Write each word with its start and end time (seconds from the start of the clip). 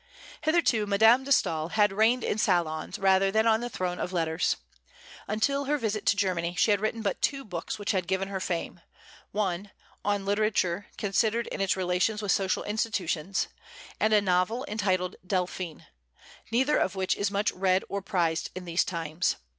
Hitherto, 0.41 0.87
Madame 0.87 1.23
de 1.25 1.29
Staël 1.29 1.73
had 1.73 1.91
reigned 1.93 2.23
in 2.23 2.39
salons, 2.39 2.97
rather 2.97 3.29
than 3.29 3.45
on 3.45 3.59
the 3.61 3.69
throne 3.69 3.99
of 3.99 4.11
letters. 4.11 4.55
Until 5.27 5.65
her 5.65 5.77
visit 5.77 6.07
to 6.07 6.15
Germany, 6.15 6.55
she 6.57 6.71
had 6.71 6.79
written 6.79 7.03
but 7.03 7.21
two 7.21 7.45
books 7.45 7.77
which 7.77 7.91
had 7.91 8.07
given 8.07 8.29
her 8.29 8.39
fame, 8.39 8.79
one, 9.31 9.69
"On 10.03 10.25
Literature, 10.25 10.87
considered 10.97 11.45
in 11.51 11.61
its 11.61 11.77
Relations 11.77 12.19
with 12.19 12.31
Social 12.31 12.63
Institutions," 12.63 13.47
and 13.99 14.11
a 14.11 14.21
novel 14.21 14.65
entitled 14.67 15.17
"Delphine," 15.23 15.85
neither 16.49 16.77
of 16.77 16.95
which 16.95 17.15
is 17.15 17.29
much 17.29 17.51
read 17.51 17.83
or 17.87 18.01
prized 18.01 18.49
in 18.55 18.65
these 18.65 18.83
times. 18.83 19.35